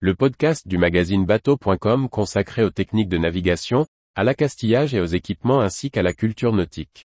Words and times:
le 0.00 0.14
podcast 0.14 0.68
du 0.68 0.76
magazine 0.76 1.24
bateau.com 1.24 2.10
consacré 2.10 2.62
aux 2.62 2.70
techniques 2.70 3.08
de 3.08 3.16
navigation, 3.16 3.86
à 4.14 4.24
l'accastillage 4.24 4.94
et 4.94 5.00
aux 5.00 5.06
équipements 5.06 5.60
ainsi 5.60 5.90
qu'à 5.90 6.02
la 6.02 6.12
culture 6.12 6.52
nautique. 6.52 7.06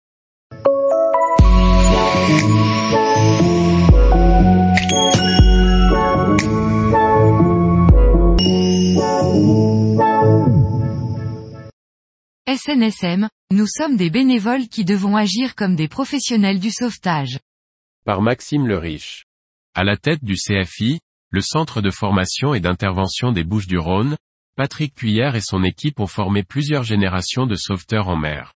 SNSM, 12.48 13.30
nous 13.52 13.68
sommes 13.68 13.96
des 13.96 14.10
bénévoles 14.10 14.68
qui 14.68 14.86
devons 14.86 15.16
agir 15.16 15.54
comme 15.54 15.76
des 15.76 15.88
professionnels 15.88 16.60
du 16.60 16.72
sauvetage. 16.72 17.40
Par 18.06 18.24
Maxime 18.24 18.66
le 18.66 18.80
Riche. 18.80 19.26
À 19.76 19.84
la 19.84 19.98
tête 19.98 20.24
du 20.24 20.34
CFI, 20.34 21.00
le 21.32 21.42
Centre 21.42 21.82
de 21.82 21.90
formation 21.90 22.54
et 22.54 22.60
d'intervention 22.60 23.32
des 23.32 23.46
Bouches-du-Rhône, 23.46 24.18
Patrick 24.58 24.94
Cuillère 24.94 25.36
et 25.36 25.42
son 25.42 25.64
équipe 25.64 26.02
ont 26.02 26.08
formé 26.08 26.44
plusieurs 26.44 26.84
générations 26.84 27.48
de 27.48 27.56
sauveteurs 27.56 28.10
en 28.10 28.18
mer. 28.18 28.54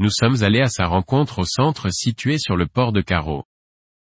Nous 0.00 0.10
sommes 0.10 0.42
allés 0.42 0.60
à 0.60 0.68
sa 0.68 0.86
rencontre 0.86 1.38
au 1.38 1.44
centre 1.44 1.88
situé 1.90 2.36
sur 2.38 2.56
le 2.56 2.66
port 2.66 2.92
de 2.92 3.00
Carreau. 3.00 3.44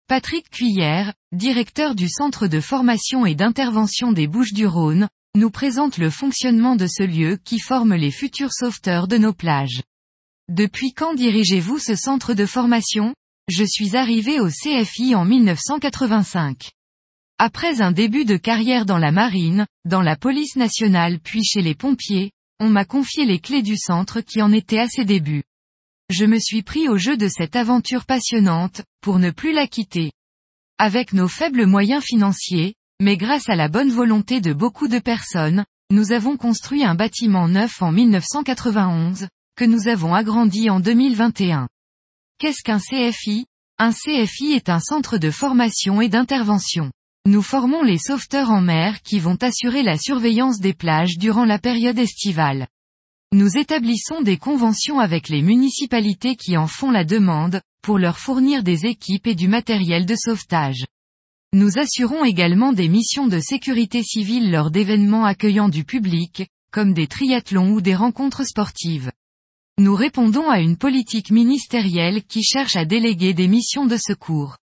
Patrick 0.07 0.49
Cuillère, 0.49 1.13
directeur 1.31 1.93
du 1.93 2.09
Centre 2.09 2.47
de 2.47 2.59
formation 2.59 3.27
et 3.27 3.35
d'intervention 3.35 4.11
des 4.11 4.25
Bouches-du-Rhône, 4.27 5.07
nous 5.35 5.51
présente 5.51 5.99
le 5.99 6.09
fonctionnement 6.09 6.75
de 6.75 6.87
ce 6.87 7.03
lieu 7.03 7.37
qui 7.45 7.59
forme 7.59 7.93
les 7.93 8.11
futurs 8.11 8.51
sauveteurs 8.51 9.07
de 9.07 9.17
nos 9.17 9.33
plages. 9.33 9.83
Depuis 10.49 10.93
quand 10.93 11.13
dirigez-vous 11.13 11.77
ce 11.77 11.95
centre 11.95 12.33
de 12.33 12.47
formation? 12.47 13.13
Je 13.47 13.63
suis 13.63 13.95
arrivé 13.95 14.39
au 14.39 14.49
CFI 14.49 15.13
en 15.13 15.23
1985. 15.23 16.71
Après 17.43 17.81
un 17.81 17.91
début 17.91 18.23
de 18.23 18.37
carrière 18.37 18.85
dans 18.85 18.99
la 18.99 19.11
marine, 19.11 19.65
dans 19.83 20.03
la 20.03 20.15
police 20.15 20.57
nationale 20.57 21.17
puis 21.19 21.43
chez 21.43 21.63
les 21.63 21.73
pompiers, 21.73 22.29
on 22.59 22.69
m'a 22.69 22.85
confié 22.85 23.25
les 23.25 23.39
clés 23.39 23.63
du 23.63 23.77
centre 23.77 24.21
qui 24.21 24.43
en 24.43 24.51
était 24.51 24.77
à 24.77 24.87
ses 24.87 25.05
débuts. 25.05 25.41
Je 26.11 26.25
me 26.25 26.37
suis 26.37 26.61
pris 26.61 26.87
au 26.87 26.97
jeu 26.97 27.17
de 27.17 27.27
cette 27.27 27.55
aventure 27.55 28.05
passionnante, 28.05 28.83
pour 29.01 29.17
ne 29.17 29.31
plus 29.31 29.53
la 29.53 29.65
quitter. 29.65 30.11
Avec 30.77 31.13
nos 31.13 31.27
faibles 31.27 31.65
moyens 31.65 32.03
financiers, 32.03 32.75
mais 33.01 33.17
grâce 33.17 33.49
à 33.49 33.55
la 33.55 33.69
bonne 33.69 33.89
volonté 33.89 34.39
de 34.39 34.53
beaucoup 34.53 34.87
de 34.87 34.99
personnes, 34.99 35.65
nous 35.89 36.11
avons 36.11 36.37
construit 36.37 36.83
un 36.83 36.93
bâtiment 36.93 37.47
neuf 37.47 37.81
en 37.81 37.91
1991, 37.91 39.29
que 39.55 39.65
nous 39.65 39.87
avons 39.87 40.13
agrandi 40.13 40.69
en 40.69 40.79
2021. 40.79 41.67
Qu'est-ce 42.37 42.61
qu'un 42.61 42.77
CFI 42.77 43.47
Un 43.79 43.93
CFI 43.93 44.51
est 44.51 44.69
un 44.69 44.79
centre 44.79 45.17
de 45.17 45.31
formation 45.31 46.01
et 46.01 46.07
d'intervention. 46.07 46.91
Nous 47.27 47.43
formons 47.43 47.83
les 47.83 47.99
sauveteurs 47.99 48.49
en 48.49 48.61
mer 48.61 49.01
qui 49.03 49.19
vont 49.19 49.37
assurer 49.41 49.83
la 49.83 49.97
surveillance 49.97 50.59
des 50.59 50.73
plages 50.73 51.19
durant 51.19 51.45
la 51.45 51.59
période 51.59 51.99
estivale. 51.99 52.67
Nous 53.31 53.57
établissons 53.57 54.21
des 54.21 54.37
conventions 54.37 54.99
avec 54.99 55.29
les 55.29 55.43
municipalités 55.43 56.35
qui 56.35 56.57
en 56.57 56.67
font 56.67 56.89
la 56.89 57.03
demande, 57.03 57.61
pour 57.83 57.99
leur 57.99 58.17
fournir 58.17 58.63
des 58.63 58.87
équipes 58.87 59.27
et 59.27 59.35
du 59.35 59.47
matériel 59.47 60.05
de 60.05 60.15
sauvetage. 60.15 60.85
Nous 61.53 61.77
assurons 61.77 62.23
également 62.23 62.73
des 62.73 62.89
missions 62.89 63.27
de 63.27 63.39
sécurité 63.39 64.01
civile 64.03 64.51
lors 64.51 64.71
d'événements 64.71 65.25
accueillant 65.25 65.69
du 65.69 65.83
public, 65.83 66.47
comme 66.71 66.93
des 66.93 67.07
triathlons 67.07 67.71
ou 67.71 67.81
des 67.81 67.95
rencontres 67.95 68.45
sportives. 68.45 69.11
Nous 69.77 69.95
répondons 69.95 70.49
à 70.49 70.59
une 70.59 70.77
politique 70.77 71.29
ministérielle 71.29 72.23
qui 72.23 72.43
cherche 72.43 72.75
à 72.75 72.85
déléguer 72.85 73.33
des 73.33 73.47
missions 73.47 73.85
de 73.85 73.97
secours. 73.97 74.57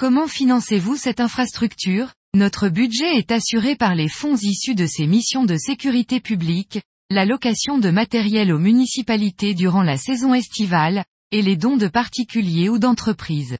Comment 0.00 0.28
financez-vous 0.28 0.96
cette 0.96 1.20
infrastructure? 1.20 2.14
Notre 2.32 2.70
budget 2.70 3.18
est 3.18 3.30
assuré 3.30 3.76
par 3.76 3.94
les 3.94 4.08
fonds 4.08 4.34
issus 4.34 4.74
de 4.74 4.86
ces 4.86 5.06
missions 5.06 5.44
de 5.44 5.58
sécurité 5.58 6.20
publique, 6.20 6.80
la 7.10 7.26
location 7.26 7.76
de 7.76 7.90
matériel 7.90 8.50
aux 8.50 8.58
municipalités 8.58 9.52
durant 9.52 9.82
la 9.82 9.98
saison 9.98 10.32
estivale, 10.32 11.04
et 11.32 11.42
les 11.42 11.56
dons 11.56 11.76
de 11.76 11.86
particuliers 11.86 12.70
ou 12.70 12.78
d'entreprises. 12.78 13.58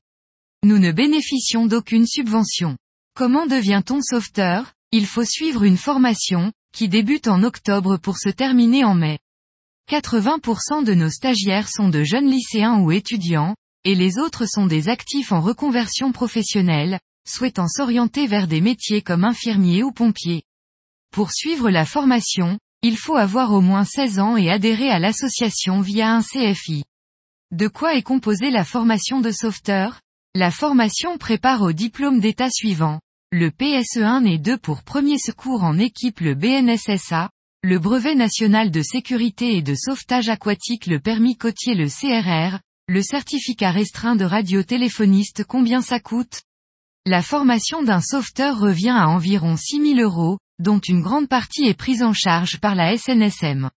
Nous 0.65 0.78
ne 0.78 0.92
bénéficions 0.92 1.66
d'aucune 1.66 2.06
subvention. 2.06 2.78
Comment 3.15 3.47
devient-on 3.47 4.00
sauveteur? 4.00 4.72
Il 4.92 5.04
faut 5.04 5.26
suivre 5.26 5.62
une 5.65 5.76
formation, 5.76 6.53
qui 6.72 6.88
débute 6.88 7.28
en 7.28 7.42
octobre 7.42 7.98
pour 7.98 8.16
se 8.16 8.31
terminer 8.31 8.82
en 8.82 8.94
mai. 8.94 9.19
80% 9.91 10.84
de 10.84 10.94
nos 10.94 11.10
stagiaires 11.10 11.69
sont 11.69 11.91
de 11.91 12.03
jeunes 12.03 12.31
lycéens 12.31 12.81
ou 12.81 12.92
étudiants, 12.92 13.56
et 13.84 13.94
les 13.94 14.18
autres 14.18 14.46
sont 14.46 14.66
des 14.66 14.88
actifs 14.88 15.32
en 15.32 15.41
reconversion 15.41 16.12
professionnelle, 16.12 17.00
souhaitant 17.26 17.68
s'orienter 17.68 18.26
vers 18.26 18.46
des 18.46 18.60
métiers 18.60 19.02
comme 19.02 19.24
infirmier 19.24 19.82
ou 19.82 19.92
pompier. 19.92 20.42
Pour 21.12 21.32
suivre 21.32 21.70
la 21.70 21.84
formation, 21.84 22.58
il 22.82 22.96
faut 22.96 23.16
avoir 23.16 23.52
au 23.52 23.60
moins 23.60 23.84
16 23.84 24.18
ans 24.20 24.36
et 24.36 24.50
adhérer 24.50 24.91
à 24.91 24.98
l'association 24.98 25.80
via 25.80 26.14
un 26.14 26.22
CFI. 26.22 26.84
De 27.50 27.68
quoi 27.68 27.94
est 27.94 28.02
composée 28.02 28.50
la 28.50 28.64
formation 28.64 29.20
de 29.20 29.30
sauveteur 29.30 30.00
la 30.36 30.52
formation 30.52 31.18
prépare 31.18 31.62
au 31.62 31.72
diplôme 31.72 32.20
d'état 32.20 32.50
suivant. 32.50 33.00
Le 33.32 33.50
PSE1 33.50 34.24
et 34.26 34.38
2 34.38 34.58
pour 34.58 34.84
premier 34.84 35.18
secours 35.18 35.64
en 35.64 35.76
équipe 35.76 36.20
le 36.20 36.36
BNSSA, 36.36 37.30
le 37.64 37.80
brevet 37.80 38.14
national 38.14 38.70
de 38.70 38.80
sécurité 38.80 39.56
et 39.56 39.62
de 39.62 39.74
sauvetage 39.74 40.28
aquatique 40.28 40.86
le 40.86 41.00
permis 41.00 41.36
côtier 41.36 41.74
le 41.74 41.88
CRR, 41.88 42.60
le 42.91 43.03
certificat 43.03 43.71
restreint 43.71 44.17
de 44.17 44.25
radiotéléphoniste 44.25 45.45
combien 45.45 45.81
ça 45.81 46.01
coûte? 46.01 46.43
La 47.06 47.23
formation 47.23 47.84
d'un 47.84 48.01
sauveteur 48.01 48.59
revient 48.59 48.97
à 48.99 49.09
environ 49.09 49.56
6 49.56 49.95
000 49.95 50.01
euros, 50.01 50.39
dont 50.59 50.81
une 50.81 51.01
grande 51.01 51.28
partie 51.28 51.67
est 51.67 51.78
prise 51.78 52.03
en 52.03 52.12
charge 52.12 52.59
par 52.59 52.75
la 52.75 52.97
SNSM. 52.97 53.71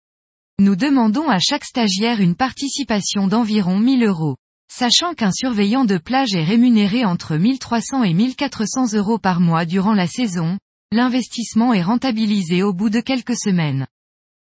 Nous 0.60 0.76
demandons 0.76 1.28
à 1.28 1.38
chaque 1.40 1.66
stagiaire 1.66 2.22
une 2.22 2.36
participation 2.36 3.26
d'environ 3.26 3.78
1000 3.78 4.02
euros. 4.02 4.38
Sachant 4.72 5.12
qu'un 5.12 5.30
surveillant 5.30 5.84
de 5.84 5.98
plage 5.98 6.34
est 6.34 6.44
rémunéré 6.44 7.04
entre 7.04 7.36
1300 7.36 8.04
et 8.04 8.14
1400 8.14 8.94
euros 8.94 9.18
par 9.18 9.40
mois 9.40 9.66
durant 9.66 9.92
la 9.92 10.06
saison, 10.06 10.56
l'investissement 10.90 11.74
est 11.74 11.82
rentabilisé 11.82 12.62
au 12.62 12.72
bout 12.72 12.88
de 12.88 13.00
quelques 13.00 13.36
semaines. 13.36 13.86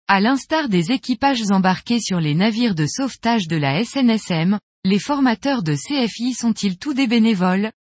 À 0.10 0.22
l'instar 0.22 0.70
des 0.70 0.94
équipages 0.94 1.44
embarqués 1.52 2.00
sur 2.00 2.22
les 2.22 2.34
navires 2.34 2.76
de 2.76 2.86
sauvetage 2.88 3.50
de 3.50 3.58
la 3.58 3.84
SNSM, 3.84 4.58
les 4.86 5.00
formateurs 5.00 5.64
de 5.64 5.76
CFI 5.76 6.34
sont-ils 6.34 6.78
tous 6.78 6.94
des 6.94 7.08
bénévoles? 7.08 7.74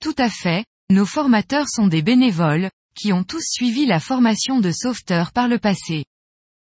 Tout 0.00 0.14
à 0.16 0.30
fait, 0.30 0.64
nos 0.90 1.06
formateurs 1.06 1.68
sont 1.68 1.88
des 1.88 2.02
bénévoles, 2.02 2.70
qui 2.94 3.12
ont 3.12 3.24
tous 3.24 3.42
suivi 3.42 3.84
la 3.84 3.98
formation 3.98 4.60
de 4.60 4.70
sauveteur 4.70 5.32
par 5.32 5.48
le 5.48 5.58
passé. 5.58 6.04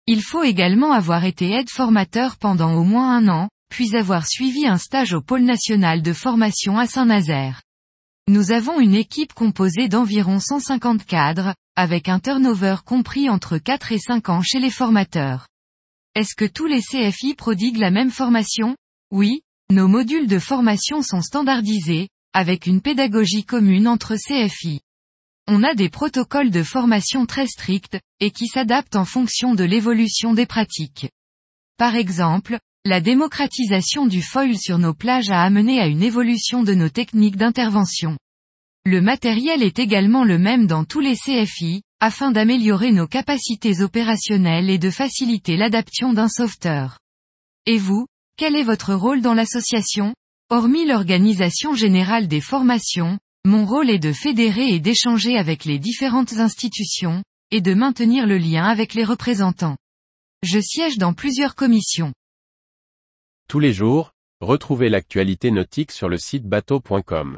Il 0.07 0.21
faut 0.21 0.43
également 0.43 0.93
avoir 0.93 1.25
été 1.25 1.51
aide-formateur 1.51 2.37
pendant 2.37 2.73
au 2.75 2.85
moins 2.85 3.17
un 3.17 3.27
an, 3.27 3.49
puis 3.69 3.97
avoir 3.97 4.25
suivi 4.25 4.65
un 4.65 4.77
stage 4.77 5.11
au 5.11 5.19
pôle 5.19 5.43
national 5.43 6.01
de 6.01 6.13
formation 6.13 6.77
à 6.77 6.87
Saint-Nazaire. 6.87 7.61
Nous 8.29 8.53
avons 8.53 8.79
une 8.79 8.95
équipe 8.95 9.33
composée 9.33 9.89
d'environ 9.89 10.39
150 10.39 11.05
cadres, 11.05 11.55
avec 11.75 12.09
un 12.09 12.19
turnover 12.19 12.77
compris 12.85 13.29
entre 13.29 13.57
4 13.57 13.91
et 13.91 13.99
5 13.99 14.29
ans 14.29 14.41
chez 14.41 14.59
les 14.59 14.69
formateurs. 14.69 15.47
Est-ce 16.15 16.35
que 16.35 16.45
tous 16.45 16.67
les 16.67 16.81
CFI 16.81 17.33
prodiguent 17.33 17.77
la 17.77 17.89
même 17.89 18.11
formation? 18.11 18.75
Oui, 19.11 19.41
nos 19.71 19.87
modules 19.87 20.27
de 20.27 20.39
formation 20.39 21.01
sont 21.01 21.21
standardisés, 21.21 22.09
avec 22.33 22.67
une 22.67 22.81
pédagogie 22.81 23.43
commune 23.43 23.87
entre 23.87 24.15
CFI. 24.15 24.81
On 25.47 25.63
a 25.63 25.73
des 25.73 25.89
protocoles 25.89 26.51
de 26.51 26.63
formation 26.63 27.25
très 27.25 27.47
stricts, 27.47 27.99
et 28.19 28.31
qui 28.31 28.47
s'adaptent 28.47 28.95
en 28.95 29.05
fonction 29.05 29.55
de 29.55 29.63
l'évolution 29.63 30.33
des 30.33 30.45
pratiques. 30.45 31.09
Par 31.77 31.95
exemple, 31.95 32.59
la 32.85 33.01
démocratisation 33.01 34.05
du 34.05 34.21
foil 34.21 34.57
sur 34.57 34.77
nos 34.77 34.93
plages 34.93 35.31
a 35.31 35.41
amené 35.41 35.79
à 35.79 35.87
une 35.87 36.03
évolution 36.03 36.63
de 36.63 36.73
nos 36.73 36.89
techniques 36.89 37.37
d'intervention. 37.37 38.17
Le 38.85 38.99
matériel 38.99 39.63
est 39.63 39.79
également 39.79 40.25
le 40.25 40.37
même 40.37 40.67
dans 40.67 40.83
tous 40.83 40.99
les 40.99 41.15
CFI, 41.15 41.83
afin 42.01 42.31
d'améliorer 42.31 42.91
nos 42.91 43.07
capacités 43.07 43.81
opérationnelles 43.81 44.69
et 44.69 44.77
de 44.77 44.89
faciliter 44.89 45.55
l'adaptation 45.55 46.11
d'un 46.11 46.27
sauveteur. 46.27 46.99
Et 47.65 47.77
vous, 47.77 48.07
quel 48.35 48.57
est 48.57 48.63
votre 48.63 48.93
rôle 48.93 49.21
dans 49.21 49.33
l'association? 49.33 50.13
Hormis 50.49 50.85
l'organisation 50.85 51.73
générale 51.73 52.27
des 52.27 52.41
formations, 52.41 53.19
mon 53.45 53.65
rôle 53.65 53.89
est 53.89 53.99
de 53.99 54.11
fédérer 54.11 54.73
et 54.73 54.81
d'échanger 54.81 55.37
avec 55.37 55.63
les 55.63 55.79
différentes 55.79 56.33
institutions, 56.33 57.23
et 57.51 57.61
de 57.61 57.73
maintenir 57.73 58.27
le 58.27 58.37
lien 58.37 58.65
avec 58.65 58.95
les 58.95 59.05
représentants. 59.05 59.77
Je 60.41 60.59
siège 60.59 60.97
dans 60.97 61.13
plusieurs 61.13 61.55
commissions. 61.55 62.11
Tous 63.47 63.59
les 63.59 63.71
jours, 63.71 64.11
retrouvez 64.41 64.89
l'actualité 64.89 65.51
nautique 65.51 65.93
sur 65.93 66.09
le 66.09 66.17
site 66.17 66.43
bateau.com. 66.43 67.37